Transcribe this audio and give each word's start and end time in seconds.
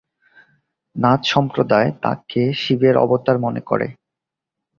নাথ 0.95 1.21
সম্প্রদায় 1.25 1.89
তাঁকে 2.03 2.43
শিবের 2.53 2.95
অবতার 2.97 3.37
মনে 3.39 3.61
করে। 3.61 3.87